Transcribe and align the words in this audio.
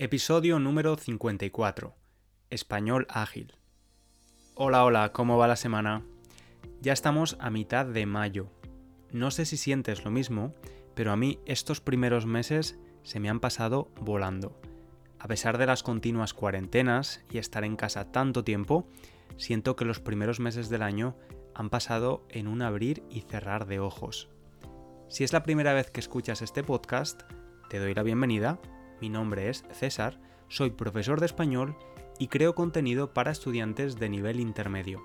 Episodio 0.00 0.60
número 0.60 0.94
54. 0.94 1.96
Español 2.50 3.08
ágil. 3.10 3.56
Hola, 4.54 4.84
hola, 4.84 5.12
¿cómo 5.12 5.38
va 5.38 5.48
la 5.48 5.56
semana? 5.56 6.04
Ya 6.80 6.92
estamos 6.92 7.36
a 7.40 7.50
mitad 7.50 7.84
de 7.84 8.06
mayo. 8.06 8.48
No 9.10 9.32
sé 9.32 9.44
si 9.44 9.56
sientes 9.56 10.04
lo 10.04 10.12
mismo, 10.12 10.54
pero 10.94 11.10
a 11.10 11.16
mí 11.16 11.40
estos 11.46 11.80
primeros 11.80 12.26
meses 12.26 12.78
se 13.02 13.18
me 13.18 13.28
han 13.28 13.40
pasado 13.40 13.90
volando. 14.00 14.60
A 15.18 15.26
pesar 15.26 15.58
de 15.58 15.66
las 15.66 15.82
continuas 15.82 16.32
cuarentenas 16.32 17.24
y 17.32 17.38
estar 17.38 17.64
en 17.64 17.74
casa 17.74 18.12
tanto 18.12 18.44
tiempo, 18.44 18.88
siento 19.36 19.74
que 19.74 19.84
los 19.84 19.98
primeros 19.98 20.38
meses 20.38 20.68
del 20.68 20.82
año 20.82 21.16
han 21.56 21.70
pasado 21.70 22.24
en 22.28 22.46
un 22.46 22.62
abrir 22.62 23.02
y 23.10 23.22
cerrar 23.22 23.66
de 23.66 23.80
ojos. 23.80 24.28
Si 25.08 25.24
es 25.24 25.32
la 25.32 25.42
primera 25.42 25.72
vez 25.72 25.90
que 25.90 25.98
escuchas 25.98 26.40
este 26.40 26.62
podcast, 26.62 27.22
te 27.68 27.80
doy 27.80 27.94
la 27.94 28.04
bienvenida. 28.04 28.60
Mi 29.00 29.08
nombre 29.08 29.48
es 29.48 29.64
César, 29.72 30.20
soy 30.48 30.70
profesor 30.70 31.20
de 31.20 31.26
español 31.26 31.76
y 32.18 32.26
creo 32.28 32.54
contenido 32.54 33.14
para 33.14 33.30
estudiantes 33.30 33.96
de 33.96 34.08
nivel 34.08 34.40
intermedio. 34.40 35.02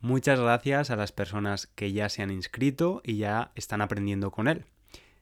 Muchas 0.00 0.38
gracias 0.38 0.90
a 0.90 0.96
las 0.96 1.12
personas 1.12 1.66
que 1.66 1.92
ya 1.92 2.10
se 2.10 2.22
han 2.22 2.30
inscrito 2.30 3.00
y 3.04 3.16
ya 3.16 3.52
están 3.54 3.80
aprendiendo 3.80 4.30
con 4.30 4.48
él. 4.48 4.66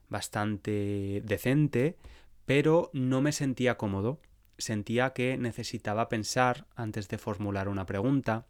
bastante 0.09 1.23
decente, 1.25 1.97
pero 2.45 2.91
no 2.93 3.21
me 3.21 3.33
sentía 3.33 3.77
cómodo. 3.77 4.21
Sentía 4.59 5.13
que 5.13 5.37
necesitaba 5.37 6.09
pensar 6.09 6.67
antes 6.77 7.09
de 7.09 7.19
formular 7.19 7.69
una 7.69 7.87
pregunta, 7.87 8.47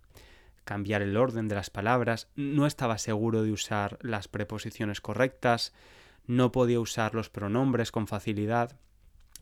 cambiar 0.64 1.02
el 1.02 1.16
orden 1.16 1.48
de 1.48 1.54
las 1.54 1.70
palabras, 1.70 2.28
no 2.36 2.66
estaba 2.66 2.98
seguro 2.98 3.42
de 3.42 3.52
usar 3.52 3.98
las 4.02 4.28
preposiciones 4.28 5.00
correctas, 5.00 5.72
no 6.26 6.52
podía 6.52 6.80
usar 6.80 7.14
los 7.14 7.30
pronombres 7.30 7.90
con 7.90 8.06
facilidad. 8.06 8.78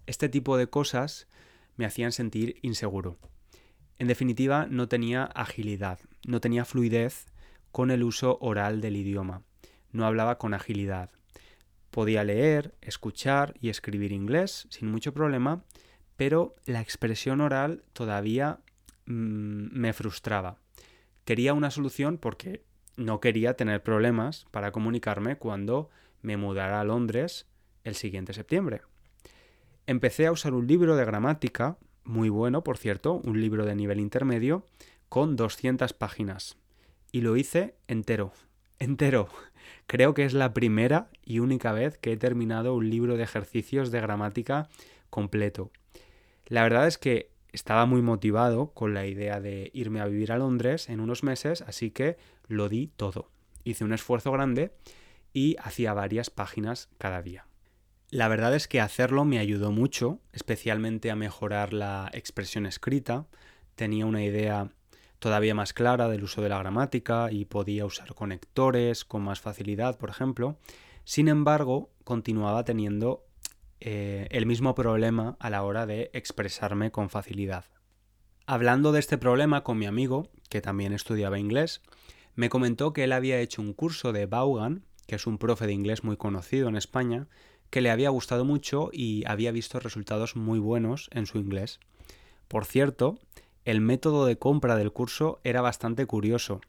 Este 0.06 0.28
tipo 0.28 0.56
de 0.56 0.69
cosas 0.69 1.28
me 1.76 1.86
hacían 1.86 2.12
sentir 2.12 2.58
inseguro. 2.62 3.19
En 3.98 4.06
definitiva, 4.06 4.66
no 4.69 4.88
tenía 4.88 5.25
agilidad, 5.25 5.98
no 6.26 6.41
tenía 6.41 6.64
fluidez 6.64 7.26
con 7.72 7.91
el 7.91 8.02
uso 8.02 8.38
oral 8.41 8.81
del 8.81 8.96
idioma 8.96 9.42
no 9.94 10.05
hablaba 10.05 10.37
con 10.37 10.53
agilidad. 10.53 11.10
Podía 11.91 12.25
leer, 12.25 12.75
escuchar 12.82 13.55
y 13.60 13.71
escribir 13.71 14.12
inglés 14.12 14.66
sin 14.69 14.91
mucho 14.91 15.15
problema, 15.15 15.65
pero 16.16 16.56
la 16.66 16.81
expresión 16.81 17.41
oral 17.41 17.84
todavía 17.93 18.59
mm, 19.06 19.69
me 19.72 19.93
frustraba. 19.93 20.59
Quería 21.25 21.55
una 21.55 21.71
solución 21.71 22.19
porque 22.19 22.65
no 22.97 23.21
quería 23.21 23.55
tener 23.55 23.82
problemas 23.82 24.47
para 24.50 24.72
comunicarme 24.72 25.37
cuando 25.37 25.88
me 26.22 26.37
mudara 26.37 26.81
a 26.81 26.84
Londres 26.84 27.47
el 27.84 27.94
siguiente 27.94 28.32
septiembre. 28.32 28.82
Empecé 29.87 30.26
a 30.26 30.32
usar 30.32 30.55
un 30.55 30.66
libro 30.66 30.97
de 30.97 31.05
gramática, 31.05 31.78
muy 32.03 32.28
bueno 32.28 32.65
por 32.65 32.78
cierto, 32.78 33.15
un 33.15 33.41
libro 33.41 33.65
de 33.65 33.76
nivel 33.76 34.00
intermedio, 34.00 34.66
con 35.09 35.37
200 35.37 35.93
páginas. 35.93 36.56
Y 37.12 37.21
lo 37.21 37.37
hice 37.37 37.76
entero, 37.87 38.32
entero. 38.81 39.28
Creo 39.86 40.14
que 40.14 40.25
es 40.25 40.32
la 40.32 40.54
primera 40.54 41.08
y 41.25 41.38
única 41.38 41.72
vez 41.72 41.98
que 41.98 42.12
he 42.12 42.16
terminado 42.16 42.75
un 42.75 42.91
libro 42.91 43.16
de 43.16 43.25
ejercicios 43.25 43.91
de 43.91 44.00
gramática 44.00 44.69
completo. 45.10 45.70
La 46.47 46.62
verdad 46.62 46.86
es 46.86 46.98
que 46.98 47.30
estaba 47.52 47.86
muy 47.86 48.02
motivado 48.02 48.72
con 48.75 48.94
la 48.94 49.06
idea 49.06 49.41
de 49.41 49.70
irme 49.75 50.00
a 50.00 50.06
vivir 50.06 50.32
a 50.32 50.38
Londres 50.38 50.88
en 50.88 51.00
unos 51.00 51.22
meses, 51.22 51.62
así 51.62 51.91
que 51.91 52.16
lo 52.48 52.69
di 52.69 52.88
todo. 52.88 53.30
Hice 53.62 53.84
un 53.84 53.92
esfuerzo 53.92 54.32
grande 54.32 54.72
y 55.32 55.56
hacía 55.62 55.94
varias 55.94 56.31
páginas 56.31 56.88
cada 56.98 57.22
día. 57.22 57.46
La 58.10 58.28
verdad 58.28 58.54
es 58.54 58.69
que 58.69 58.81
hacerlo 58.81 59.25
me 59.25 59.38
ayudó 59.38 59.72
mucho, 59.72 60.20
especialmente 60.32 61.10
a 61.10 61.16
mejorar 61.16 61.72
la 61.72 62.10
expresión 62.12 62.66
escrita. 62.66 63.26
Tenía 63.75 64.06
una 64.06 64.22
idea 64.22 64.70
todavía 65.25 65.55
más 65.55 65.73
clara 65.73 66.11
del 66.11 66.23
uso 66.23 66.43
de 66.43 66.50
la 66.50 66.59
gramática 66.59 67.32
y 67.32 67.47
podía 67.47 67.87
usar 67.87 68.15
conectores 68.15 69.06
con 69.06 69.23
más 69.23 69.41
facilidad, 69.41 69.97
por 69.97 70.11
ejemplo. 70.11 70.59
Sin 71.05 71.29
embargo, 71.29 71.88
continuaba 72.05 72.67
teniendo 72.67 73.25
eh, 73.81 74.29
el 74.32 74.44
mismo 74.44 74.75
problema 74.75 75.38
a 75.41 75.49
la 75.49 75.62
hora 75.62 75.87
de 75.87 76.11
expresarme 76.12 76.91
con 76.91 77.09
facilidad. 77.09 77.65
Hablando 78.44 78.93
de 78.93 79.00
este 79.00 79.17
problema 79.17 79.65
con 79.65 79.79
mi 79.79 79.87
amigo, 79.87 80.29
que 80.50 80.61
también 80.61 80.93
estudiaba 80.93 81.38
inglés, 81.38 81.81
me 82.35 82.50
comentó 82.50 82.93
que 82.93 83.05
él 83.05 83.12
había 83.12 83.41
hecho 83.41 83.62
un 83.62 83.73
curso 83.73 84.12
de 84.12 84.27
Vaughan, 84.27 84.85
que 85.06 85.15
es 85.15 85.27
un 85.27 85.38
profe 85.38 85.67
de 85.67 85.73
inglés 85.73 86.05
muy 86.05 86.19
conocido 86.19 86.69
en 86.69 86.77
España, 86.77 87.29
que 87.70 87.81
le 87.81 87.91
había 87.91 88.11
gustado 88.11 88.44
mucho 88.44 88.91
y 88.93 89.25
había 89.27 89.53
visto 89.53 89.81
resultados 89.81 90.37
muy 90.37 90.59
buenos 90.59 91.09
en 91.12 91.25
su 91.25 91.38
inglés. 91.38 91.81
Por 92.47 92.67
cierto, 92.67 93.19
el 93.64 93.81
método 93.81 94.26
de 94.26 94.38
compra 94.38 94.76
del 94.76 94.93
curso 94.93 95.40
era 95.43 95.62
bastante 95.62 96.06
curioso. 96.06 96.61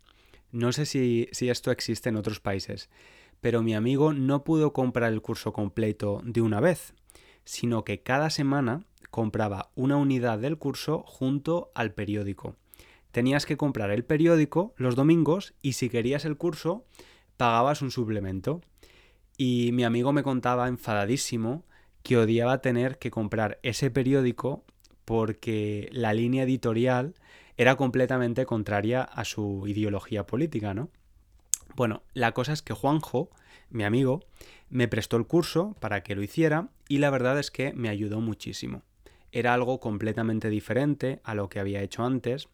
No 0.51 0.71
sé 0.71 0.85
si, 0.85 1.27
esto 1.31 1.71
existe 1.71 2.09
en 2.09 2.15
otros 2.15 2.39
países, 2.39 2.89
pero 3.41 3.61
mi 3.61 3.75
amigo 3.75 4.13
no 4.13 4.43
pudo 4.43 4.71
comprar 4.71 5.11
el 5.11 5.21
curso 5.21 5.51
completo 5.51 6.21
de 6.23 6.41
una 6.41 6.61
vez, 6.61 6.93
sino 7.43 7.83
que 7.83 8.01
cada 8.01 8.29
semana 8.29 8.85
compraba 9.11 9.71
una 9.75 9.97
unidad 9.97 10.39
del 10.39 10.57
curso 10.57 11.03
junto 11.05 11.71
al 11.75 11.93
periódico. 11.93 12.55
Tenías 13.11 13.45
que 13.45 13.57
comprar 13.57 13.91
el 13.91 14.05
periódico 14.05 14.73
los 14.77 14.95
domingos 14.95 15.53
y 15.61 15.73
si 15.73 15.89
querías 15.89 16.25
el 16.25 16.37
curso 16.37 16.85
pagabas 17.37 17.81
un 17.81 17.91
suplemento. 17.91 18.61
Y 19.37 19.71
mi 19.73 19.83
amigo 19.83 20.13
me 20.13 20.23
contaba 20.23 20.67
enfadadísimo 20.67 21.65
que 22.03 22.17
odiaba 22.17 22.61
tener 22.61 22.97
que 22.97 23.11
comprar 23.11 23.59
ese 23.63 23.91
periódico 23.91 24.63
porque 25.05 25.89
la 25.91 26.13
línea 26.13 26.43
editorial 26.43 27.15
era 27.57 27.75
completamente 27.75 28.45
contraria 28.45 29.03
a 29.03 29.23
su 29.23 29.65
ideología 29.67 30.25
política, 30.25 30.73
¿no? 30.73 30.89
Bueno, 31.75 32.03
la 32.13 32.33
cosa 32.33 32.53
es 32.53 32.61
que 32.61 32.73
Juanjo, 32.73 33.29
mi 33.69 33.83
amigo, 33.83 34.23
me 34.69 34.87
prestó 34.87 35.17
el 35.17 35.27
curso 35.27 35.75
para 35.79 36.03
que 36.03 36.15
lo 36.15 36.23
hiciera 36.23 36.69
y 36.87 36.97
la 36.97 37.09
verdad 37.09 37.39
es 37.39 37.51
que 37.51 37.73
me 37.73 37.89
ayudó 37.89 38.21
muchísimo. 38.21 38.83
Era 39.31 39.53
algo 39.53 39.79
completamente 39.79 40.49
diferente 40.49 41.19
a 41.23 41.35
lo 41.35 41.49
que 41.49 41.59
había 41.59 41.81
hecho 41.81 42.03
antes, 42.03 42.47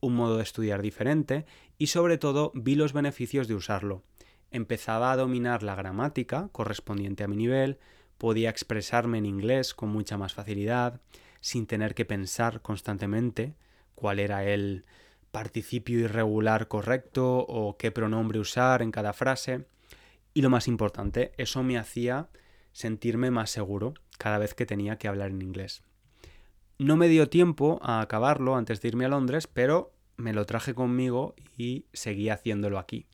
un 0.00 0.14
modo 0.16 0.36
de 0.36 0.42
estudiar 0.42 0.82
diferente 0.82 1.46
y 1.78 1.86
sobre 1.88 2.18
todo 2.18 2.52
vi 2.54 2.74
los 2.74 2.92
beneficios 2.92 3.48
de 3.48 3.54
usarlo. 3.54 4.02
Empezaba 4.50 5.12
a 5.12 5.16
dominar 5.16 5.62
la 5.62 5.74
gramática 5.74 6.48
correspondiente 6.52 7.24
a 7.24 7.28
mi 7.28 7.36
nivel, 7.36 7.78
podía 8.18 8.50
expresarme 8.50 9.18
en 9.18 9.26
inglés 9.26 9.74
con 9.74 9.88
mucha 9.88 10.18
más 10.18 10.34
facilidad, 10.34 11.00
sin 11.44 11.66
tener 11.66 11.94
que 11.94 12.06
pensar 12.06 12.62
constantemente 12.62 13.54
cuál 13.94 14.18
era 14.18 14.44
el 14.44 14.86
participio 15.30 15.98
irregular 15.98 16.68
correcto 16.68 17.40
o 17.40 17.76
qué 17.76 17.92
pronombre 17.92 18.38
usar 18.38 18.80
en 18.80 18.90
cada 18.90 19.12
frase. 19.12 19.66
Y 20.32 20.40
lo 20.40 20.48
más 20.48 20.68
importante, 20.68 21.32
eso 21.36 21.62
me 21.62 21.76
hacía 21.76 22.30
sentirme 22.72 23.30
más 23.30 23.50
seguro 23.50 23.92
cada 24.16 24.38
vez 24.38 24.54
que 24.54 24.64
tenía 24.64 24.96
que 24.96 25.06
hablar 25.06 25.32
en 25.32 25.42
inglés. 25.42 25.82
No 26.78 26.96
me 26.96 27.08
dio 27.08 27.28
tiempo 27.28 27.78
a 27.82 28.00
acabarlo 28.00 28.56
antes 28.56 28.80
de 28.80 28.88
irme 28.88 29.04
a 29.04 29.08
Londres, 29.08 29.46
pero 29.46 29.92
me 30.16 30.32
lo 30.32 30.46
traje 30.46 30.72
conmigo 30.72 31.34
y 31.58 31.84
seguí 31.92 32.30
haciéndolo 32.30 32.78
aquí. 32.78 33.06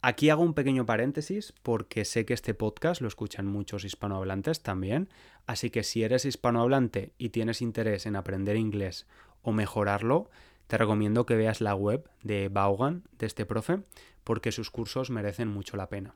Aquí 0.00 0.30
hago 0.30 0.42
un 0.42 0.54
pequeño 0.54 0.86
paréntesis 0.86 1.52
porque 1.62 2.04
sé 2.04 2.24
que 2.24 2.34
este 2.34 2.54
podcast 2.54 3.00
lo 3.00 3.08
escuchan 3.08 3.46
muchos 3.46 3.84
hispanohablantes 3.84 4.62
también, 4.62 5.08
así 5.46 5.70
que 5.70 5.82
si 5.82 6.04
eres 6.04 6.24
hispanohablante 6.24 7.14
y 7.18 7.30
tienes 7.30 7.62
interés 7.62 8.06
en 8.06 8.14
aprender 8.14 8.56
inglés 8.56 9.08
o 9.42 9.50
mejorarlo, 9.50 10.30
te 10.68 10.78
recomiendo 10.78 11.26
que 11.26 11.34
veas 11.34 11.60
la 11.60 11.74
web 11.74 12.08
de 12.22 12.48
Vaughan, 12.48 13.08
de 13.18 13.26
este 13.26 13.44
profe, 13.44 13.80
porque 14.22 14.52
sus 14.52 14.70
cursos 14.70 15.10
merecen 15.10 15.48
mucho 15.48 15.76
la 15.76 15.88
pena. 15.88 16.14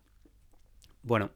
Bueno, 1.02 1.30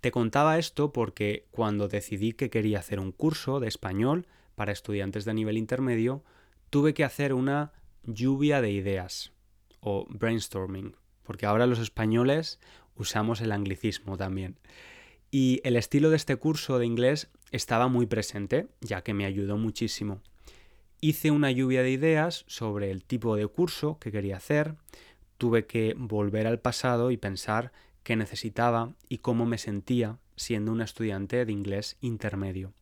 te 0.00 0.10
contaba 0.10 0.58
esto 0.58 0.92
porque 0.92 1.46
cuando 1.52 1.86
decidí 1.86 2.32
que 2.32 2.50
quería 2.50 2.80
hacer 2.80 2.98
un 2.98 3.12
curso 3.12 3.60
de 3.60 3.68
español 3.68 4.26
para 4.56 4.72
estudiantes 4.72 5.24
de 5.24 5.34
nivel 5.34 5.56
intermedio, 5.56 6.24
tuve 6.68 6.94
que 6.94 7.04
hacer 7.04 7.32
una 7.32 7.72
lluvia 8.02 8.60
de 8.60 8.72
ideas 8.72 9.32
o 9.78 10.06
brainstorming, 10.08 10.96
porque 11.22 11.46
ahora 11.46 11.66
los 11.66 11.78
españoles 11.78 12.58
usamos 12.96 13.40
el 13.40 13.52
anglicismo 13.52 14.16
también. 14.16 14.56
Y 15.30 15.60
el 15.64 15.76
estilo 15.76 16.10
de 16.10 16.16
este 16.16 16.36
curso 16.36 16.78
de 16.78 16.86
inglés 16.86 17.30
estaba 17.50 17.88
muy 17.88 18.06
presente, 18.06 18.68
ya 18.80 19.02
que 19.02 19.14
me 19.14 19.24
ayudó 19.24 19.56
muchísimo. 19.56 20.20
Hice 21.00 21.30
una 21.30 21.50
lluvia 21.50 21.82
de 21.82 21.90
ideas 21.90 22.44
sobre 22.46 22.90
el 22.90 23.04
tipo 23.04 23.34
de 23.36 23.46
curso 23.46 23.98
que 23.98 24.12
quería 24.12 24.36
hacer, 24.36 24.76
tuve 25.38 25.66
que 25.66 25.94
volver 25.96 26.46
al 26.46 26.60
pasado 26.60 27.10
y 27.10 27.16
pensar 27.16 27.72
qué 28.02 28.14
necesitaba 28.14 28.94
y 29.08 29.18
cómo 29.18 29.46
me 29.46 29.58
sentía 29.58 30.18
siendo 30.36 30.70
un 30.72 30.80
estudiante 30.80 31.44
de 31.44 31.52
inglés 31.52 31.96
intermedio. 32.00 32.72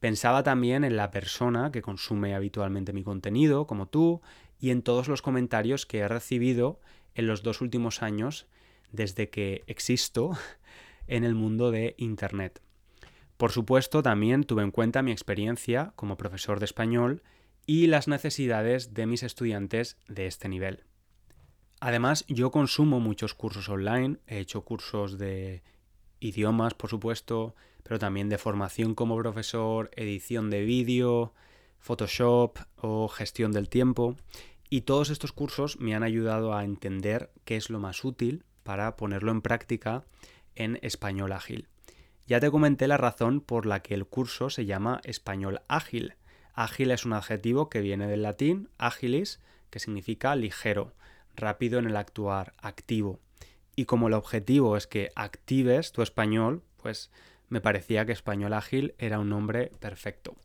Pensaba 0.00 0.42
también 0.42 0.84
en 0.84 0.96
la 0.96 1.10
persona 1.10 1.72
que 1.72 1.82
consume 1.82 2.34
habitualmente 2.34 2.92
mi 2.92 3.02
contenido, 3.02 3.66
como 3.66 3.86
tú, 3.86 4.20
y 4.60 4.70
en 4.70 4.82
todos 4.82 5.08
los 5.08 5.22
comentarios 5.22 5.86
que 5.86 5.98
he 5.98 6.08
recibido 6.08 6.80
en 7.18 7.26
los 7.26 7.42
dos 7.42 7.60
últimos 7.60 8.00
años 8.00 8.46
desde 8.92 9.28
que 9.28 9.64
existo 9.66 10.38
en 11.06 11.24
el 11.24 11.34
mundo 11.34 11.70
de 11.70 11.94
Internet. 11.98 12.62
Por 13.36 13.52
supuesto, 13.52 14.02
también 14.02 14.44
tuve 14.44 14.62
en 14.62 14.70
cuenta 14.70 15.02
mi 15.02 15.10
experiencia 15.10 15.92
como 15.96 16.16
profesor 16.16 16.60
de 16.60 16.64
español 16.64 17.22
y 17.66 17.88
las 17.88 18.08
necesidades 18.08 18.94
de 18.94 19.06
mis 19.06 19.22
estudiantes 19.22 19.96
de 20.06 20.26
este 20.26 20.48
nivel. 20.48 20.84
Además, 21.80 22.24
yo 22.28 22.50
consumo 22.50 23.00
muchos 23.00 23.34
cursos 23.34 23.68
online, 23.68 24.18
he 24.26 24.38
hecho 24.38 24.62
cursos 24.62 25.18
de 25.18 25.62
idiomas, 26.20 26.74
por 26.74 26.88
supuesto, 26.88 27.54
pero 27.82 27.98
también 27.98 28.28
de 28.28 28.38
formación 28.38 28.94
como 28.94 29.16
profesor, 29.16 29.90
edición 29.96 30.50
de 30.50 30.64
vídeo, 30.64 31.34
Photoshop 31.80 32.58
o 32.76 33.08
gestión 33.08 33.52
del 33.52 33.68
tiempo. 33.68 34.16
Y 34.70 34.82
todos 34.82 35.10
estos 35.10 35.32
cursos 35.32 35.80
me 35.80 35.94
han 35.94 36.02
ayudado 36.02 36.54
a 36.54 36.64
entender 36.64 37.30
qué 37.44 37.56
es 37.56 37.70
lo 37.70 37.80
más 37.80 38.04
útil 38.04 38.44
para 38.62 38.96
ponerlo 38.96 39.30
en 39.30 39.40
práctica 39.40 40.04
en 40.54 40.78
español 40.82 41.32
ágil. 41.32 41.68
Ya 42.26 42.40
te 42.40 42.50
comenté 42.50 42.86
la 42.86 42.98
razón 42.98 43.40
por 43.40 43.64
la 43.64 43.80
que 43.80 43.94
el 43.94 44.04
curso 44.04 44.50
se 44.50 44.66
llama 44.66 45.00
español 45.04 45.62
ágil. 45.68 46.14
Ágil 46.52 46.90
es 46.90 47.06
un 47.06 47.14
adjetivo 47.14 47.70
que 47.70 47.80
viene 47.80 48.06
del 48.06 48.22
latín 48.22 48.68
agilis, 48.76 49.40
que 49.70 49.78
significa 49.78 50.36
ligero 50.36 50.92
rápido 51.34 51.78
en 51.78 51.86
el 51.86 51.96
actuar, 51.96 52.52
activo. 52.58 53.20
Y 53.74 53.86
como 53.86 54.08
el 54.08 54.14
objetivo 54.14 54.76
es 54.76 54.86
que 54.86 55.10
actives 55.14 55.92
tu 55.92 56.02
español, 56.02 56.62
pues 56.82 57.10
me 57.48 57.62
parecía 57.62 58.04
que 58.04 58.12
español 58.12 58.52
ágil 58.52 58.94
era 58.98 59.18
un 59.18 59.30
nombre 59.30 59.70
perfecto. 59.80 60.36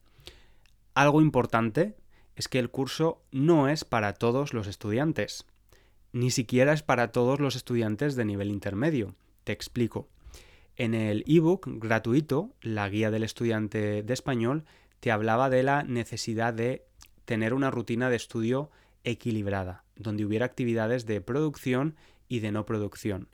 Algo 0.94 1.22
importante 1.22 1.96
es 2.36 2.48
que 2.48 2.60
el 2.60 2.70
curso 2.70 3.22
no 3.32 3.68
es 3.68 3.84
para 3.86 4.14
todos 4.14 4.54
los 4.54 4.68
estudiantes. 4.68 5.46
Ni 6.12 6.32
siquiera 6.32 6.74
es 6.74 6.84
para 6.84 7.12
todos 7.12 7.40
los 7.40 7.56
estudiantes 7.56 8.16
de 8.16 8.26
nivel 8.26 8.52
intermedio. 8.52 9.16
Te 9.44 9.52
explico. 9.52 10.10
En 10.76 10.94
el 10.94 11.24
ebook 11.28 11.68
gratuito, 11.80 12.56
la 12.62 12.90
guía 12.90 13.12
del 13.12 13.24
estudiante 13.24 14.04
de 14.04 14.14
español 14.14 14.66
te 15.00 15.12
hablaba 15.12 15.50
de 15.50 15.64
la 15.64 15.84
necesidad 15.84 16.54
de 16.54 16.86
tener 17.26 17.54
una 17.54 17.72
rutina 17.72 18.10
de 18.10 18.16
estudio 18.16 18.72
equilibrada, 19.04 19.84
donde 19.96 20.26
hubiera 20.26 20.46
actividades 20.46 21.06
de 21.06 21.22
producción 21.22 21.96
y 22.28 22.40
de 22.40 22.52
no 22.52 22.66
producción. 22.66 23.28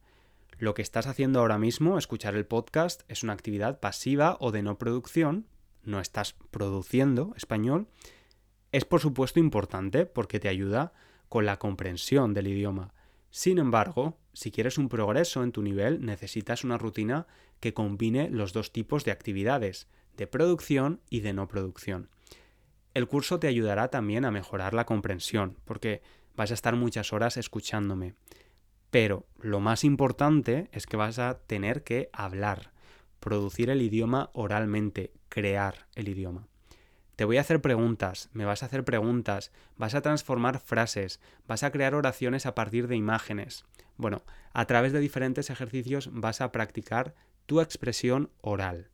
Lo 0.58 0.74
que 0.74 0.82
estás 0.82 1.08
haciendo 1.08 1.40
ahora 1.40 1.58
mismo, 1.58 1.98
escuchar 1.98 2.36
el 2.36 2.46
podcast, 2.46 3.04
es 3.08 3.24
una 3.24 3.34
actividad 3.34 3.80
pasiva 3.80 4.36
o 4.42 4.52
de 4.52 4.62
no 4.62 4.78
producción, 4.78 5.48
no 5.84 6.02
estás 6.02 6.36
produciendo 6.52 7.34
español, 7.38 7.88
es 8.72 8.86
por 8.86 9.02
supuesto 9.02 9.40
importante 9.40 10.06
porque 10.06 10.40
te 10.40 10.50
ayuda 10.50 10.94
con 11.28 11.46
la 11.46 11.58
comprensión 11.58 12.34
del 12.34 12.48
idioma. 12.48 12.94
Sin 13.32 13.60
embargo, 13.60 14.18
si 14.34 14.52
quieres 14.52 14.78
un 14.78 14.90
progreso 14.90 15.44
en 15.44 15.52
tu 15.52 15.62
nivel, 15.62 16.04
necesitas 16.06 16.64
una 16.64 16.78
rutina 16.78 17.28
que 17.60 17.74
combine 17.74 18.30
los 18.30 18.54
dos 18.54 18.72
tipos 18.72 19.06
de 19.06 19.12
actividades, 19.12 19.88
de 20.18 20.28
producción 20.28 21.02
y 21.10 21.20
de 21.22 21.34
no 21.34 21.48
producción. 21.48 22.10
El 22.94 23.08
curso 23.08 23.40
te 23.40 23.48
ayudará 23.48 23.90
también 23.90 24.26
a 24.26 24.32
mejorar 24.32 24.74
la 24.74 24.86
comprensión, 24.86 25.58
porque 25.66 26.02
vas 26.36 26.52
a 26.52 26.56
estar 26.56 26.76
muchas 26.76 27.14
horas 27.14 27.38
escuchándome. 27.38 28.16
Pero 28.90 29.28
lo 29.40 29.60
más 29.60 29.84
importante 29.84 30.70
es 30.72 30.88
que 30.88 30.98
vas 30.98 31.20
a 31.20 31.40
tener 31.46 31.84
que 31.84 32.10
hablar, 32.12 32.72
producir 33.20 33.70
el 33.70 33.82
idioma 33.84 34.32
oralmente, 34.34 35.14
crear 35.30 35.88
el 35.96 36.10
idioma. 36.10 36.49
Te 37.20 37.26
voy 37.26 37.36
a 37.36 37.42
hacer 37.42 37.60
preguntas, 37.60 38.30
me 38.32 38.46
vas 38.46 38.64
a 38.64 38.68
hacer 38.68 38.86
preguntas, 38.86 39.52
vas 39.76 39.94
a 39.94 40.00
transformar 40.00 40.62
frases, 40.62 41.20
vas 41.50 41.64
a 41.64 41.72
crear 41.72 41.94
oraciones 41.94 42.46
a 42.46 42.56
partir 42.56 42.88
de 42.88 42.96
imágenes. 42.96 43.66
Bueno, 43.98 44.24
a 44.54 44.64
través 44.68 44.94
de 44.94 45.02
diferentes 45.02 45.50
ejercicios 45.50 46.10
vas 46.14 46.40
a 46.40 46.54
practicar 46.54 47.16
tu 47.46 47.60
expresión 47.60 48.32
oral. 48.40 48.88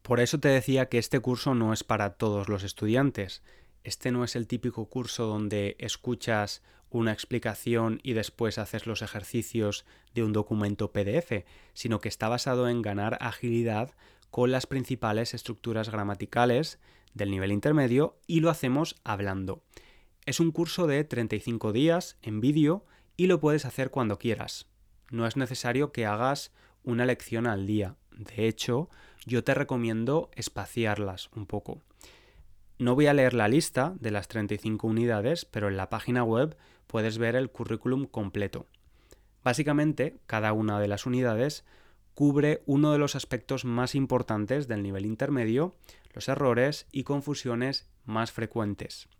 Por 0.00 0.20
eso 0.20 0.40
te 0.40 0.48
decía 0.48 0.88
que 0.88 0.96
este 0.96 1.20
curso 1.20 1.54
no 1.54 1.74
es 1.74 1.84
para 1.84 2.14
todos 2.14 2.48
los 2.48 2.62
estudiantes. 2.62 3.42
Este 3.84 4.10
no 4.10 4.24
es 4.24 4.36
el 4.36 4.46
típico 4.46 4.88
curso 4.88 5.26
donde 5.26 5.76
escuchas 5.78 6.62
una 6.88 7.12
explicación 7.12 8.00
y 8.02 8.14
después 8.14 8.56
haces 8.56 8.86
los 8.86 9.02
ejercicios 9.02 9.84
de 10.14 10.22
un 10.22 10.32
documento 10.32 10.92
PDF, 10.92 11.44
sino 11.74 12.00
que 12.00 12.08
está 12.08 12.30
basado 12.30 12.70
en 12.70 12.80
ganar 12.80 13.18
agilidad 13.20 13.90
con 14.30 14.50
las 14.50 14.66
principales 14.66 15.34
estructuras 15.34 15.90
gramaticales 15.90 16.78
del 17.16 17.30
nivel 17.30 17.50
intermedio 17.50 18.18
y 18.26 18.40
lo 18.40 18.50
hacemos 18.50 18.96
hablando. 19.02 19.62
Es 20.26 20.38
un 20.38 20.52
curso 20.52 20.86
de 20.86 21.02
35 21.02 21.72
días 21.72 22.18
en 22.22 22.40
vídeo 22.40 22.84
y 23.16 23.26
lo 23.26 23.40
puedes 23.40 23.64
hacer 23.64 23.90
cuando 23.90 24.18
quieras. 24.18 24.66
No 25.10 25.26
es 25.26 25.36
necesario 25.36 25.92
que 25.92 26.04
hagas 26.04 26.52
una 26.84 27.06
lección 27.06 27.46
al 27.46 27.66
día. 27.66 27.96
De 28.10 28.46
hecho, 28.46 28.90
yo 29.24 29.42
te 29.44 29.54
recomiendo 29.54 30.30
espaciarlas 30.34 31.30
un 31.34 31.46
poco. 31.46 31.80
No 32.78 32.94
voy 32.94 33.06
a 33.06 33.14
leer 33.14 33.32
la 33.32 33.48
lista 33.48 33.94
de 34.00 34.10
las 34.10 34.28
35 34.28 34.86
unidades, 34.86 35.46
pero 35.46 35.68
en 35.68 35.76
la 35.78 35.88
página 35.88 36.22
web 36.22 36.56
puedes 36.86 37.16
ver 37.16 37.34
el 37.34 37.50
currículum 37.50 38.04
completo. 38.04 38.66
Básicamente, 39.42 40.18
cada 40.26 40.52
una 40.52 40.78
de 40.80 40.88
las 40.88 41.06
unidades 41.06 41.64
cubre 42.16 42.62
uno 42.64 42.92
de 42.92 42.98
los 42.98 43.14
aspectos 43.14 43.66
más 43.66 43.94
importantes 43.94 44.68
del 44.68 44.82
nivel 44.82 45.04
intermedio, 45.04 45.76
los 46.14 46.30
errores 46.30 46.86
y 46.90 47.04
confusiones 47.04 47.90
más 48.06 48.32
frecuentes. 48.32 49.10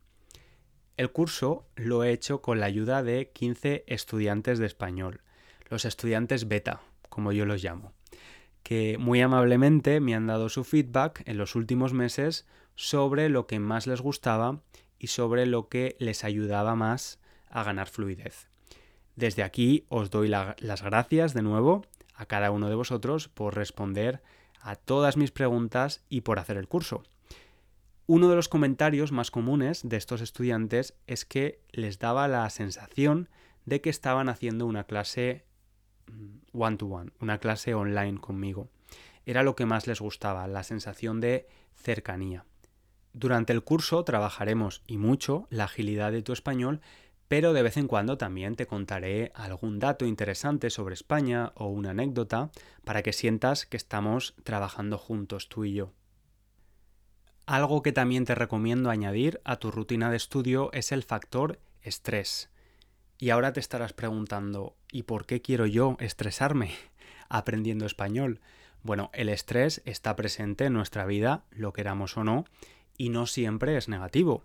El 0.97 1.13
curso 1.13 1.69
lo 1.77 2.05
he 2.05 2.11
hecho 2.11 2.41
con 2.41 2.59
la 2.59 2.65
ayuda 2.65 3.03
de 3.03 3.31
15 3.35 3.85
estudiantes 3.87 4.59
de 4.59 4.65
español, 4.65 5.21
los 5.69 5.85
estudiantes 5.85 6.49
beta, 6.49 6.81
como 7.11 7.33
yo 7.33 7.45
los 7.45 7.63
llamo, 7.63 7.93
que 8.63 8.97
muy 8.99 9.21
amablemente 9.21 10.01
me 10.01 10.15
han 10.15 10.27
dado 10.27 10.49
su 10.49 10.65
feedback 10.65 11.23
en 11.27 11.37
los 11.37 11.55
últimos 11.55 11.93
meses 11.93 12.49
sobre 12.77 13.29
lo 13.29 13.47
que 13.47 13.61
más 13.61 13.87
les 13.87 14.01
gustaba 14.01 14.63
y 14.99 15.09
sobre 15.09 15.45
lo 15.45 15.69
que 15.69 15.97
les 15.99 16.25
ayudaba 16.25 16.75
más 16.77 17.21
a 17.51 17.63
ganar 17.63 17.89
fluidez. 17.89 18.49
Desde 19.17 19.43
aquí 19.43 19.85
os 19.91 20.09
doy 20.09 20.29
las 20.29 20.83
gracias 20.83 21.35
de 21.35 21.43
nuevo 21.43 21.85
a 22.17 22.27
cada 22.27 22.51
uno 22.51 22.69
de 22.69 22.75
vosotros 22.75 23.29
por 23.29 23.55
responder 23.55 24.23
a 24.61 24.77
todas 24.77 25.17
mis 25.17 25.31
preguntas 25.31 26.03
y 26.09 26.23
por 26.23 26.39
hacer 26.39 26.57
el 26.57 26.69
curso. 26.69 27.03
Uno 28.09 28.29
de 28.29 28.37
los 28.37 28.49
comentarios 28.49 29.13
más 29.13 29.31
comunes 29.31 29.81
de 29.89 29.97
estos 29.97 30.21
estudiantes 30.21 30.95
es 31.07 31.25
que 31.25 31.61
les 31.73 31.99
daba 31.99 32.29
la 32.29 32.49
sensación 32.51 33.29
de 33.65 33.81
que 33.81 33.91
estaban 33.91 34.29
haciendo 34.29 34.67
una 34.67 34.85
clase 34.85 35.45
one 36.53 36.77
to 36.77 36.87
one, 36.87 37.11
una 37.21 37.39
clase 37.39 37.75
online 37.75 38.21
conmigo. 38.21 38.69
Era 39.25 39.43
lo 39.43 39.57
que 39.57 39.67
más 39.67 39.87
les 39.87 40.01
gustaba, 40.01 40.47
la 40.47 40.63
sensación 40.63 41.21
de 41.21 41.49
cercanía. 41.75 42.45
Durante 43.13 43.53
el 43.53 43.65
curso 43.65 44.05
trabajaremos 44.05 44.83
y 44.87 44.99
mucho 44.99 45.49
la 45.51 45.65
agilidad 45.65 46.13
de 46.13 46.23
tu 46.23 46.33
español, 46.33 46.81
pero 47.29 47.53
de 47.53 47.63
vez 47.63 47.77
en 47.77 47.89
cuando 47.89 48.19
también 48.19 48.55
te 48.55 48.67
contaré 48.67 49.33
algún 49.35 49.79
dato 49.79 50.07
interesante 50.07 50.71
sobre 50.71 50.95
España 50.95 51.53
o 51.55 51.67
una 51.67 51.91
anécdota 51.91 52.51
para 52.85 53.03
que 53.03 53.13
sientas 53.13 53.67
que 53.67 53.77
estamos 53.77 54.35
trabajando 54.45 54.99
juntos 54.99 55.49
tú 55.49 55.65
y 55.65 55.75
yo. 55.75 55.93
Algo 57.47 57.83
que 57.83 57.93
también 57.93 58.25
te 58.25 58.35
recomiendo 58.35 58.91
añadir 58.91 59.41
a 59.45 59.57
tu 59.57 59.71
rutina 59.71 60.11
de 60.11 60.17
estudio 60.17 60.71
es 60.73 60.91
el 60.91 61.03
factor 61.03 61.61
estrés. 61.83 62.51
Y 63.19 63.31
ahora 63.31 63.53
te 63.53 63.61
estarás 63.61 63.93
preguntando, 63.93 64.77
¿y 64.93 65.05
por 65.05 65.27
qué 65.27 65.41
quiero 65.41 65.67
yo 65.67 65.97
estresarme 66.01 66.73
aprendiendo 67.29 67.87
español? 67.87 68.41
Bueno, 68.83 69.11
el 69.15 69.29
estrés 69.29 69.83
está 69.85 70.15
presente 70.17 70.67
en 70.67 70.73
nuestra 70.73 71.07
vida, 71.07 71.45
lo 71.51 71.73
queramos 71.73 72.17
o 72.17 72.25
no, 72.25 72.45
y 72.99 73.09
no 73.09 73.27
siempre 73.27 73.77
es 73.77 73.89
negativo. 73.89 74.43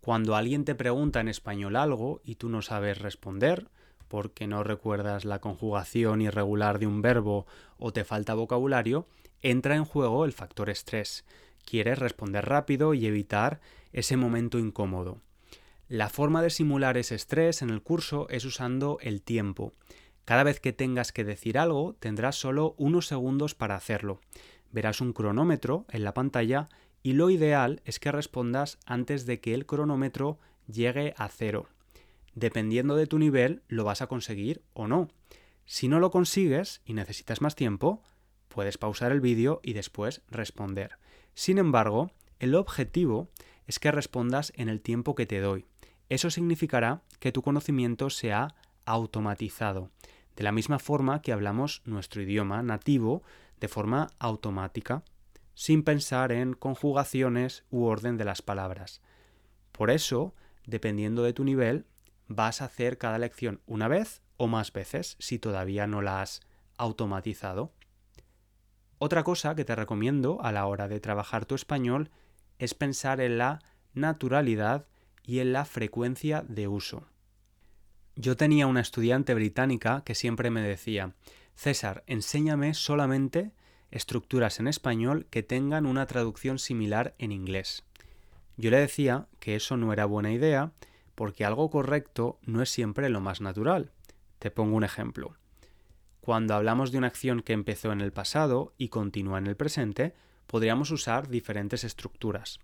Cuando 0.00 0.36
alguien 0.36 0.64
te 0.64 0.74
pregunta 0.74 1.20
en 1.20 1.28
español 1.28 1.76
algo 1.76 2.20
y 2.24 2.36
tú 2.36 2.48
no 2.48 2.62
sabes 2.62 2.98
responder, 2.98 3.68
porque 4.08 4.46
no 4.46 4.64
recuerdas 4.64 5.24
la 5.24 5.40
conjugación 5.40 6.20
irregular 6.20 6.78
de 6.78 6.86
un 6.86 7.02
verbo 7.02 7.46
o 7.78 7.92
te 7.92 8.04
falta 8.04 8.34
vocabulario, 8.34 9.06
entra 9.42 9.76
en 9.76 9.84
juego 9.84 10.24
el 10.24 10.32
factor 10.32 10.70
estrés 10.70 11.24
quieres 11.64 11.98
responder 11.98 12.46
rápido 12.46 12.94
y 12.94 13.06
evitar 13.06 13.60
ese 13.92 14.16
momento 14.16 14.58
incómodo. 14.58 15.20
La 15.88 16.08
forma 16.08 16.42
de 16.42 16.50
simular 16.50 16.96
ese 16.96 17.16
estrés 17.16 17.62
en 17.62 17.70
el 17.70 17.82
curso 17.82 18.28
es 18.28 18.44
usando 18.44 18.98
el 19.00 19.22
tiempo. 19.22 19.72
Cada 20.24 20.44
vez 20.44 20.60
que 20.60 20.72
tengas 20.72 21.12
que 21.12 21.24
decir 21.24 21.58
algo, 21.58 21.96
tendrás 21.98 22.36
solo 22.36 22.74
unos 22.78 23.06
segundos 23.06 23.54
para 23.54 23.74
hacerlo. 23.74 24.20
Verás 24.70 25.00
un 25.00 25.12
cronómetro 25.12 25.86
en 25.90 26.04
la 26.04 26.14
pantalla 26.14 26.68
y 27.02 27.14
lo 27.14 27.30
ideal 27.30 27.82
es 27.84 27.98
que 27.98 28.12
respondas 28.12 28.78
antes 28.86 29.26
de 29.26 29.40
que 29.40 29.54
el 29.54 29.66
cronómetro 29.66 30.38
llegue 30.66 31.14
a 31.16 31.28
cero. 31.28 31.68
Dependiendo 32.34 32.96
de 32.96 33.06
tu 33.06 33.18
nivel, 33.18 33.62
lo 33.68 33.84
vas 33.84 34.02
a 34.02 34.06
conseguir 34.06 34.62
o 34.72 34.86
no. 34.86 35.08
Si 35.64 35.88
no 35.88 36.00
lo 36.00 36.10
consigues 36.10 36.82
y 36.84 36.94
necesitas 36.94 37.40
más 37.40 37.54
tiempo, 37.54 38.02
puedes 38.48 38.78
pausar 38.78 39.12
el 39.12 39.20
vídeo 39.20 39.60
y 39.62 39.72
después 39.72 40.22
responder. 40.28 40.98
Sin 41.34 41.58
embargo, 41.58 42.12
el 42.38 42.54
objetivo 42.54 43.28
es 43.66 43.78
que 43.78 43.92
respondas 43.92 44.52
en 44.56 44.68
el 44.68 44.80
tiempo 44.80 45.14
que 45.14 45.26
te 45.26 45.40
doy. 45.40 45.66
Eso 46.08 46.30
significará 46.30 47.02
que 47.20 47.32
tu 47.32 47.42
conocimiento 47.42 48.10
se 48.10 48.32
ha 48.32 48.54
automatizado, 48.84 49.90
de 50.36 50.42
la 50.42 50.52
misma 50.52 50.78
forma 50.78 51.22
que 51.22 51.32
hablamos 51.32 51.82
nuestro 51.84 52.22
idioma 52.22 52.62
nativo 52.62 53.22
de 53.60 53.68
forma 53.68 54.08
automática, 54.18 55.04
sin 55.60 55.82
pensar 55.82 56.32
en 56.32 56.54
conjugaciones 56.54 57.64
u 57.68 57.84
orden 57.84 58.16
de 58.16 58.24
las 58.24 58.40
palabras. 58.40 59.02
Por 59.72 59.90
eso, 59.90 60.34
dependiendo 60.64 61.22
de 61.22 61.34
tu 61.34 61.44
nivel, 61.44 61.84
vas 62.28 62.62
a 62.62 62.64
hacer 62.64 62.96
cada 62.96 63.18
lección 63.18 63.60
una 63.66 63.86
vez 63.86 64.22
o 64.38 64.46
más 64.46 64.72
veces 64.72 65.16
si 65.18 65.38
todavía 65.38 65.86
no 65.86 66.00
la 66.00 66.22
has 66.22 66.40
automatizado. 66.78 67.74
Otra 68.96 69.22
cosa 69.22 69.54
que 69.54 69.66
te 69.66 69.76
recomiendo 69.76 70.40
a 70.40 70.50
la 70.50 70.64
hora 70.64 70.88
de 70.88 70.98
trabajar 70.98 71.44
tu 71.44 71.54
español 71.56 72.10
es 72.58 72.72
pensar 72.72 73.20
en 73.20 73.36
la 73.36 73.58
naturalidad 73.92 74.86
y 75.24 75.40
en 75.40 75.52
la 75.52 75.66
frecuencia 75.66 76.42
de 76.48 76.68
uso. 76.68 77.04
Yo 78.16 78.34
tenía 78.34 78.66
una 78.66 78.80
estudiante 78.80 79.34
británica 79.34 80.04
que 80.06 80.14
siempre 80.14 80.48
me 80.48 80.62
decía, 80.62 81.12
César, 81.54 82.02
enséñame 82.06 82.72
solamente 82.72 83.52
estructuras 83.90 84.60
en 84.60 84.68
español 84.68 85.26
que 85.30 85.42
tengan 85.42 85.86
una 85.86 86.06
traducción 86.06 86.58
similar 86.58 87.14
en 87.18 87.32
inglés. 87.32 87.84
Yo 88.56 88.70
le 88.70 88.78
decía 88.78 89.26
que 89.38 89.56
eso 89.56 89.76
no 89.76 89.92
era 89.92 90.04
buena 90.04 90.32
idea 90.32 90.72
porque 91.14 91.44
algo 91.44 91.70
correcto 91.70 92.38
no 92.42 92.62
es 92.62 92.70
siempre 92.70 93.08
lo 93.08 93.20
más 93.20 93.40
natural. 93.40 93.92
Te 94.38 94.50
pongo 94.50 94.76
un 94.76 94.84
ejemplo. 94.84 95.36
Cuando 96.20 96.54
hablamos 96.54 96.92
de 96.92 96.98
una 96.98 97.06
acción 97.06 97.42
que 97.42 97.52
empezó 97.52 97.92
en 97.92 98.00
el 98.00 98.12
pasado 98.12 98.74
y 98.76 98.88
continúa 98.88 99.38
en 99.38 99.46
el 99.46 99.56
presente, 99.56 100.14
podríamos 100.46 100.90
usar 100.90 101.28
diferentes 101.28 101.84
estructuras. 101.84 102.58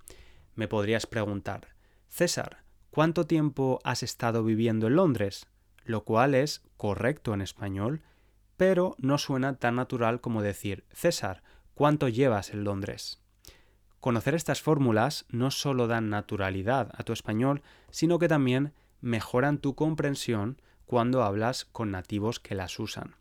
Me 0.54 0.68
podrías 0.68 1.06
preguntar, 1.06 1.68
César, 2.08 2.62
¿cuánto 2.90 3.26
tiempo 3.26 3.80
has 3.84 4.02
estado 4.02 4.44
viviendo 4.44 4.86
en 4.86 4.96
Londres? 4.96 5.46
Lo 5.84 6.04
cual 6.04 6.34
es 6.34 6.62
correcto 6.76 7.32
en 7.34 7.40
español, 7.40 8.02
pero 8.56 8.96
no 8.98 9.18
suena 9.18 9.56
tan 9.56 9.76
natural 9.76 10.20
como 10.20 10.42
decir, 10.42 10.84
César, 10.92 11.42
¿cuánto 11.74 12.08
llevas 12.08 12.50
en 12.50 12.64
Londres? 12.64 13.20
Conocer 14.00 14.34
estas 14.34 14.62
fórmulas 14.62 15.26
no 15.28 15.50
solo 15.50 15.88
dan 15.88 16.10
naturalidad 16.10 16.90
a 16.94 17.02
tu 17.02 17.12
español, 17.12 17.62
sino 17.90 18.18
que 18.18 18.28
también 18.28 18.72
mejoran 19.00 19.58
tu 19.58 19.74
comprensión 19.74 20.60
cuando 20.84 21.22
hablas 21.22 21.64
con 21.64 21.90
nativos 21.90 22.40
que 22.40 22.54
las 22.54 22.78
usan. 22.78 23.16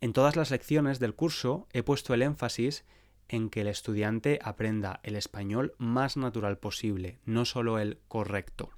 En 0.00 0.12
todas 0.12 0.34
las 0.34 0.50
lecciones 0.50 0.98
del 0.98 1.14
curso 1.14 1.68
he 1.72 1.82
puesto 1.84 2.12
el 2.12 2.22
énfasis 2.22 2.84
en 3.28 3.48
que 3.48 3.60
el 3.60 3.68
estudiante 3.68 4.40
aprenda 4.42 5.00
el 5.04 5.14
español 5.14 5.74
más 5.78 6.16
natural 6.16 6.58
posible, 6.58 7.20
no 7.24 7.44
solo 7.44 7.78
el 7.78 8.00
correcto. 8.08 8.70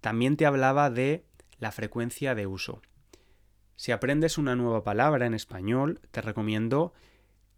También 0.00 0.36
te 0.36 0.46
hablaba 0.46 0.90
de 0.90 1.24
la 1.58 1.72
frecuencia 1.72 2.34
de 2.34 2.46
uso. 2.46 2.82
Si 3.80 3.92
aprendes 3.92 4.36
una 4.36 4.56
nueva 4.56 4.84
palabra 4.84 5.24
en 5.24 5.32
español, 5.32 6.02
te 6.10 6.20
recomiendo 6.20 6.92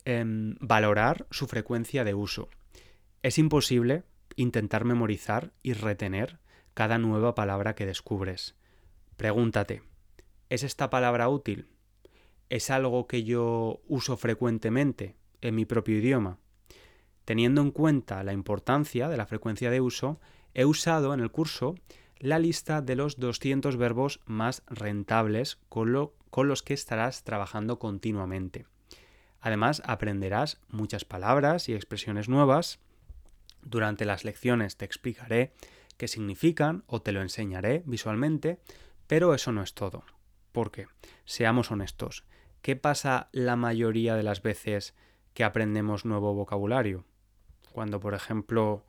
em, 0.05 0.55
valorar 0.61 1.27
su 1.33 1.49
frecuencia 1.49 2.05
de 2.05 2.15
uso. 2.15 2.49
Es 3.25 3.39
imposible 3.39 4.05
intentar 4.37 4.85
memorizar 4.85 5.51
y 5.65 5.73
retener 5.73 6.39
cada 6.75 6.97
nueva 6.99 7.35
palabra 7.35 7.75
que 7.75 7.87
descubres. 7.87 8.55
Pregúntate, 9.17 9.83
¿es 10.49 10.63
esta 10.63 10.91
palabra 10.91 11.29
útil? 11.29 11.67
es 12.51 12.71
algo 12.71 13.09
que 13.09 13.25
yo 13.25 13.81
uso 13.89 14.17
frecuentemente 14.17 15.17
en 15.41 15.57
mi 15.57 15.65
propio 15.65 15.99
idioma. 15.99 16.39
Teniendo 17.25 17.63
en 17.63 17.73
cuenta 17.73 18.23
la 18.23 18.33
importancia 18.33 19.09
de 19.09 19.17
la 19.17 19.27
frecuencia 19.27 19.73
de 19.73 19.81
uso, 19.81 20.21
he 20.55 20.67
usado 20.67 21.15
en 21.15 21.19
el 21.19 21.33
curso 21.33 21.75
la 22.23 22.39
lista 22.39 22.83
de 22.83 22.95
los 22.95 23.19
200 23.19 23.77
verbos 23.77 24.21
más 24.27 24.63
rentables 24.69 25.59
con, 25.69 25.93
los 25.93 26.63
que 26.63 26.73
estarás 26.73 27.25
trabajando 27.25 27.81
continuamente. 27.81 28.65
Además, 29.41 29.83
aprenderás 29.85 30.61
muchas 30.69 31.05
palabras 31.05 31.69
y 31.69 31.75
expresiones 31.75 32.29
nuevas. 32.29 32.79
Durante 33.61 34.05
las 34.05 34.25
lecciones 34.25 34.77
te 34.77 34.85
explicaré 34.85 35.53
qué 35.97 36.07
significan 36.07 36.85
o 36.87 37.03
te 37.03 37.11
lo 37.11 37.23
enseñaré 37.23 37.83
visualmente, 37.87 38.61
pero 39.09 39.35
eso 39.35 39.51
no 39.51 39.61
es 39.61 39.75
todo. 39.75 40.05
Porque, 40.53 40.87
seamos 41.25 41.73
honestos, 41.73 42.25
¿qué 42.63 42.77
pasa 42.77 43.31
la 43.33 43.57
mayoría 43.57 44.15
de 44.15 44.23
las 44.23 44.43
veces 44.43 44.95
que 45.35 45.43
aprendemos 45.43 46.05
nuevo 46.05 46.35
vocabulario? 46.35 47.05
Cuando, 47.73 47.99
por 47.99 48.15
ejemplo, 48.15 48.87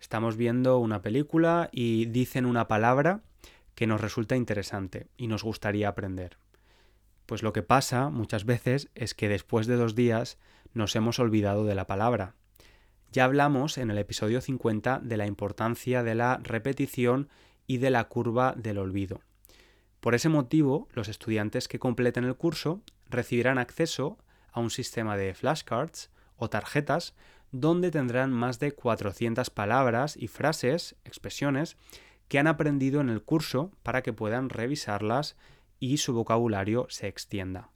estamos 0.00 0.36
viendo 0.36 0.78
una 0.78 1.02
película 1.02 1.68
y 1.72 2.06
dicen 2.06 2.46
una 2.46 2.68
palabra 2.68 3.22
que 3.74 3.86
nos 3.86 4.00
resulta 4.00 4.36
interesante 4.36 5.06
y 5.16 5.28
nos 5.28 5.44
gustaría 5.44 5.88
aprender. 5.88 6.38
Pues 7.26 7.42
lo 7.42 7.52
que 7.52 7.62
pasa 7.62 8.08
muchas 8.08 8.44
veces 8.44 8.88
es 8.94 9.14
que 9.14 9.28
después 9.28 9.66
de 9.66 9.76
dos 9.76 9.94
días 9.94 10.38
nos 10.72 10.96
hemos 10.96 11.18
olvidado 11.18 11.64
de 11.64 11.74
la 11.74 11.86
palabra. 11.86 12.34
Ya 13.12 13.24
hablamos 13.24 13.78
en 13.78 13.90
el 13.90 13.98
episodio 13.98 14.40
50 14.40 15.00
de 15.02 15.16
la 15.16 15.26
importancia 15.26 16.02
de 16.02 16.14
la 16.14 16.40
repetición 16.42 17.28
y 17.66 17.78
de 17.78 17.90
la 17.90 18.04
curva 18.04 18.54
del 18.56 18.78
olvido. 18.78 19.20
Por 20.00 20.14
ese 20.14 20.28
motivo, 20.28 20.88
los 20.92 21.08
estudiantes 21.08 21.68
que 21.68 21.78
completen 21.78 22.24
el 22.24 22.36
curso 22.36 22.82
recibirán 23.08 23.58
acceso 23.58 24.18
a 24.52 24.60
un 24.60 24.70
sistema 24.70 25.16
de 25.16 25.34
flashcards 25.34 26.10
o 26.36 26.48
tarjetas 26.48 27.14
donde 27.52 27.90
tendrán 27.90 28.32
más 28.32 28.58
de 28.58 28.72
400 28.72 29.50
palabras 29.50 30.16
y 30.16 30.28
frases, 30.28 30.96
expresiones, 31.04 31.76
que 32.28 32.38
han 32.38 32.46
aprendido 32.46 33.00
en 33.00 33.08
el 33.08 33.22
curso 33.22 33.72
para 33.82 34.02
que 34.02 34.12
puedan 34.12 34.50
revisarlas 34.50 35.36
y 35.80 35.98
su 35.98 36.12
vocabulario 36.12 36.86
se 36.90 37.08
extienda. 37.08 37.70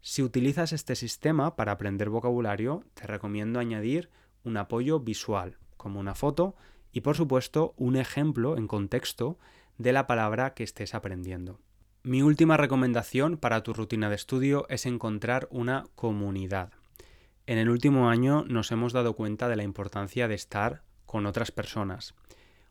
Si 0.00 0.22
utilizas 0.22 0.72
este 0.72 0.94
sistema 0.94 1.56
para 1.56 1.72
aprender 1.72 2.10
vocabulario, 2.10 2.84
te 2.94 3.06
recomiendo 3.06 3.58
añadir 3.58 4.10
un 4.44 4.56
apoyo 4.56 5.00
visual, 5.00 5.58
como 5.76 6.00
una 6.00 6.14
foto, 6.14 6.54
y 6.92 7.00
por 7.00 7.16
supuesto 7.16 7.74
un 7.76 7.96
ejemplo 7.96 8.56
en 8.56 8.68
contexto 8.68 9.38
de 9.78 9.92
la 9.92 10.06
palabra 10.06 10.54
que 10.54 10.64
estés 10.64 10.94
aprendiendo. 10.94 11.60
Mi 12.02 12.22
última 12.22 12.56
recomendación 12.56 13.36
para 13.36 13.62
tu 13.62 13.74
rutina 13.74 14.08
de 14.08 14.14
estudio 14.14 14.66
es 14.68 14.86
encontrar 14.86 15.48
una 15.50 15.84
comunidad. 15.96 16.70
En 17.48 17.58
el 17.58 17.70
último 17.70 18.08
año 18.08 18.44
nos 18.48 18.72
hemos 18.72 18.92
dado 18.92 19.14
cuenta 19.14 19.48
de 19.48 19.54
la 19.54 19.62
importancia 19.62 20.26
de 20.26 20.34
estar 20.34 20.82
con 21.04 21.26
otras 21.26 21.52
personas. 21.52 22.16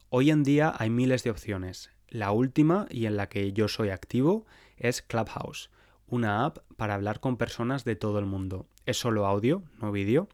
Hoy 0.09 0.31
en 0.31 0.43
día 0.43 0.73
hay 0.77 0.89
miles 0.89 1.23
de 1.23 1.29
opciones. 1.29 1.91
La 2.09 2.31
última 2.31 2.85
y 2.89 3.05
en 3.05 3.15
la 3.15 3.29
que 3.29 3.53
yo 3.53 3.69
soy 3.69 3.89
activo 3.89 4.45
es 4.75 5.01
Clubhouse, 5.01 5.69
una 6.07 6.45
app 6.45 6.57
para 6.75 6.93
hablar 6.93 7.21
con 7.21 7.37
personas 7.37 7.85
de 7.85 7.95
todo 7.95 8.19
el 8.19 8.25
mundo. 8.25 8.67
Es 8.85 8.97
solo 8.97 9.25
audio, 9.25 9.63
no 9.79 9.93
vídeo. 9.93 10.27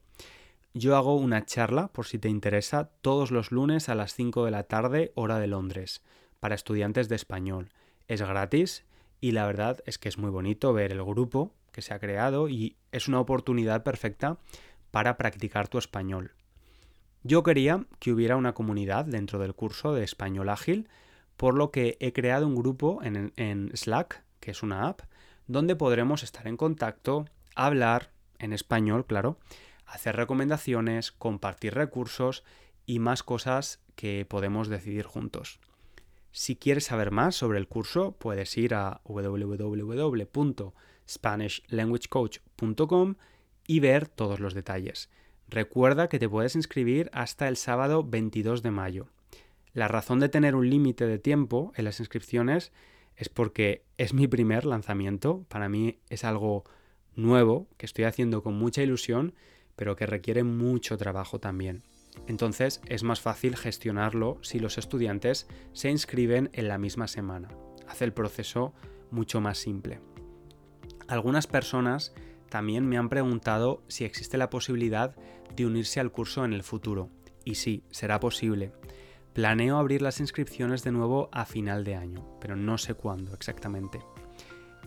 Yo 0.73 0.95
hago 0.95 1.17
una 1.17 1.45
charla, 1.45 1.89
por 1.89 2.07
si 2.07 2.17
te 2.17 2.27
interesa, 2.27 2.89
todos 3.01 3.29
los 3.29 3.51
lunes 3.51 3.89
a 3.89 3.95
las 3.95 4.15
5 4.15 4.45
de 4.45 4.51
la 4.51 4.63
tarde, 4.63 5.11
hora 5.13 5.37
de 5.37 5.47
Londres, 5.47 6.01
para 6.39 6.55
estudiantes 6.55 7.09
de 7.09 7.15
español. 7.15 7.69
Es 8.07 8.23
gratis 8.23 8.85
y 9.19 9.33
la 9.33 9.45
verdad 9.45 9.83
es 9.85 9.99
que 9.99 10.09
es 10.09 10.17
muy 10.17 10.31
bonito 10.31 10.73
ver 10.73 10.91
el 10.91 11.03
grupo 11.03 11.53
que 11.71 11.81
se 11.81 11.93
ha 11.93 11.99
creado 11.99 12.49
y 12.49 12.77
es 12.91 13.07
una 13.07 13.19
oportunidad 13.19 13.83
perfecta 13.83 14.37
para 14.91 15.17
practicar 15.17 15.67
tu 15.67 15.77
español. 15.77 16.33
Yo 17.23 17.43
quería 17.43 17.85
que 17.99 18.11
hubiera 18.11 18.35
una 18.35 18.53
comunidad 18.53 19.05
dentro 19.05 19.39
del 19.39 19.53
curso 19.53 19.93
de 19.93 20.03
español 20.03 20.49
ágil, 20.49 20.89
por 21.37 21.55
lo 21.55 21.71
que 21.71 21.97
he 21.99 22.13
creado 22.13 22.47
un 22.47 22.55
grupo 22.55 22.99
en, 23.03 23.71
Slack, 23.75 24.23
que 24.39 24.51
es 24.51 24.63
una 24.63 24.87
app, 24.87 25.01
donde 25.47 25.75
podremos 25.75 26.23
estar 26.23 26.47
en 26.47 26.57
contacto, 26.57 27.25
hablar 27.55 28.11
en 28.39 28.53
español, 28.53 29.05
claro, 29.05 29.37
hacer 29.85 30.15
recomendaciones, 30.15 31.11
compartir 31.11 31.75
recursos 31.75 32.43
y 32.85 32.99
más 32.99 33.23
cosas 33.23 33.79
que 33.95 34.25
podemos 34.27 34.67
decidir 34.67 35.05
juntos. 35.05 35.59
Si 36.31 36.55
quieres 36.55 36.85
saber 36.85 37.11
más 37.11 37.35
sobre 37.35 37.59
el 37.59 37.67
curso, 37.67 38.13
puedes 38.13 38.57
ir 38.57 38.73
a 38.73 39.01
www.spanishlanguagecoach.com 41.19 43.15
y 43.67 43.79
ver 43.79 44.07
todos 44.07 44.39
los 44.39 44.53
detalles. 44.53 45.09
Recuerda 45.47 46.07
que 46.07 46.19
te 46.19 46.29
puedes 46.29 46.55
inscribir 46.55 47.09
hasta 47.13 47.47
el 47.47 47.57
sábado 47.57 48.03
22 48.03 48.63
de 48.63 48.71
mayo. 48.71 49.07
La 49.73 49.87
razón 49.87 50.19
de 50.19 50.29
tener 50.29 50.55
un 50.55 50.69
límite 50.69 51.07
de 51.07 51.19
tiempo 51.19 51.71
en 51.75 51.85
las 51.85 51.99
inscripciones 51.99 52.71
es 53.15 53.29
porque 53.29 53.85
es 53.97 54.13
mi 54.13 54.27
primer 54.27 54.65
lanzamiento. 54.65 55.45
Para 55.47 55.69
mí 55.69 55.99
es 56.09 56.23
algo 56.23 56.63
nuevo 57.15 57.67
que 57.77 57.85
estoy 57.85 58.05
haciendo 58.05 58.43
con 58.43 58.55
mucha 58.55 58.81
ilusión, 58.81 59.33
pero 59.75 59.95
que 59.95 60.05
requiere 60.05 60.43
mucho 60.43 60.97
trabajo 60.97 61.39
también. 61.39 61.83
Entonces 62.27 62.81
es 62.87 63.03
más 63.03 63.21
fácil 63.21 63.55
gestionarlo 63.55 64.37
si 64.41 64.59
los 64.59 64.77
estudiantes 64.77 65.47
se 65.73 65.89
inscriben 65.89 66.49
en 66.53 66.67
la 66.67 66.77
misma 66.77 67.07
semana. 67.07 67.49
Hace 67.87 68.05
el 68.05 68.13
proceso 68.13 68.73
mucho 69.11 69.41
más 69.41 69.57
simple. 69.57 69.99
Algunas 71.11 71.45
personas 71.45 72.13
también 72.47 72.87
me 72.87 72.97
han 72.97 73.09
preguntado 73.09 73.83
si 73.89 74.05
existe 74.05 74.37
la 74.37 74.49
posibilidad 74.49 75.13
de 75.53 75.65
unirse 75.65 75.99
al 75.99 76.09
curso 76.09 76.45
en 76.45 76.53
el 76.53 76.63
futuro. 76.63 77.09
Y 77.43 77.55
sí, 77.55 77.83
será 77.91 78.21
posible. 78.21 78.71
Planeo 79.33 79.77
abrir 79.77 80.01
las 80.01 80.21
inscripciones 80.21 80.85
de 80.85 80.93
nuevo 80.93 81.27
a 81.33 81.45
final 81.45 81.83
de 81.83 81.95
año, 81.95 82.25
pero 82.39 82.55
no 82.55 82.77
sé 82.77 82.93
cuándo 82.93 83.33
exactamente. 83.33 83.99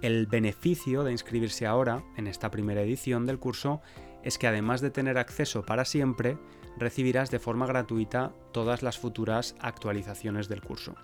El 0.01 0.27
beneficio 0.27 1.05
de 1.05 1.13
inscribirse 1.13 1.67
ahora, 1.67 2.03
en 2.17 2.27
esta 2.27 2.51
primera 2.51 2.81
edición 2.81 3.27
del 3.27 3.39
curso, 3.39 3.83
es 4.23 4.39
que 4.39 4.47
además 4.47 4.81
de 4.81 4.91
tener 4.91 5.19
acceso 5.19 5.67
para 5.67 5.85
siempre, 5.85 6.39
recibirás 6.79 7.31
de 7.31 7.39
forma 7.39 7.67
gratuita 7.67 8.33
todas 8.51 8.83
las 8.83 8.97
futuras 8.97 9.57
actualizaciones 9.61 10.49
del 10.49 10.63
curso. 10.63 10.95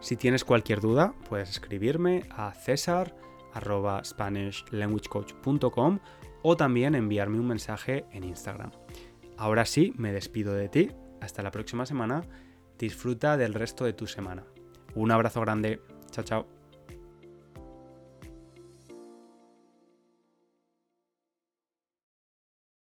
Si 0.00 0.16
tienes 0.16 0.44
cualquier 0.44 0.80
duda, 0.80 1.14
puedes 1.28 1.50
escribirme 1.50 2.24
a 2.30 2.50
cesar 2.52 3.14
arroba 3.52 4.02
SpanishLanguageCoach.com 4.04 5.98
o 6.42 6.56
también 6.56 6.94
enviarme 6.94 7.38
un 7.38 7.48
mensaje 7.48 8.06
en 8.12 8.24
Instagram. 8.24 8.70
Ahora 9.36 9.64
sí, 9.64 9.92
me 9.96 10.12
despido 10.12 10.54
de 10.54 10.68
ti. 10.68 10.90
Hasta 11.20 11.42
la 11.42 11.50
próxima 11.50 11.86
semana. 11.86 12.22
Disfruta 12.78 13.36
del 13.36 13.54
resto 13.54 13.84
de 13.84 13.92
tu 13.92 14.06
semana. 14.06 14.44
Un 14.94 15.10
abrazo 15.10 15.40
grande. 15.40 15.80
Chao, 16.10 16.24
chao. 16.24 16.59